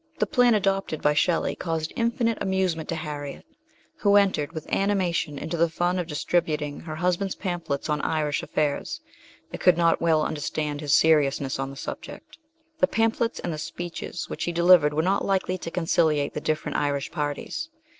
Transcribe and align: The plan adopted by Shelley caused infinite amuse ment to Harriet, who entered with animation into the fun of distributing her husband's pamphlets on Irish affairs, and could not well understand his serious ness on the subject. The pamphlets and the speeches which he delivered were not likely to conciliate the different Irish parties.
The 0.17 0.25
plan 0.25 0.55
adopted 0.55 0.99
by 1.03 1.13
Shelley 1.13 1.55
caused 1.55 1.93
infinite 1.95 2.39
amuse 2.41 2.75
ment 2.75 2.89
to 2.89 2.95
Harriet, 2.95 3.45
who 3.97 4.15
entered 4.15 4.51
with 4.51 4.65
animation 4.73 5.37
into 5.37 5.57
the 5.57 5.69
fun 5.69 5.99
of 5.99 6.07
distributing 6.07 6.79
her 6.79 6.95
husband's 6.95 7.35
pamphlets 7.35 7.87
on 7.87 8.01
Irish 8.01 8.41
affairs, 8.41 8.99
and 9.51 9.61
could 9.61 9.77
not 9.77 10.01
well 10.01 10.23
understand 10.25 10.81
his 10.81 10.95
serious 10.95 11.39
ness 11.39 11.59
on 11.59 11.69
the 11.69 11.75
subject. 11.75 12.39
The 12.79 12.87
pamphlets 12.87 13.39
and 13.41 13.53
the 13.53 13.59
speeches 13.59 14.27
which 14.27 14.45
he 14.45 14.51
delivered 14.51 14.95
were 14.95 15.03
not 15.03 15.23
likely 15.23 15.59
to 15.59 15.69
conciliate 15.69 16.33
the 16.33 16.41
different 16.41 16.79
Irish 16.79 17.11
parties. 17.11 17.69